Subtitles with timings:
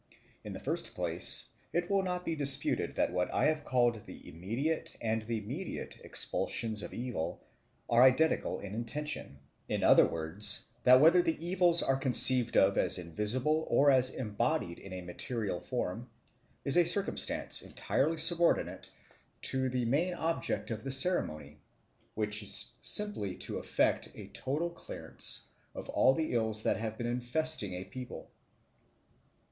[0.43, 4.27] In the first place, it will not be disputed that what I have called the
[4.27, 7.39] immediate and the mediate expulsions of evil
[7.87, 9.37] are identical in intention;
[9.69, 14.79] in other words, that whether the evils are conceived of as invisible or as embodied
[14.79, 16.09] in a material form,
[16.65, 18.89] is a circumstance entirely subordinate
[19.43, 21.59] to the main object of the ceremony,
[22.15, 25.45] which is simply to effect a total clearance
[25.75, 28.31] of all the ills that have been infesting a people.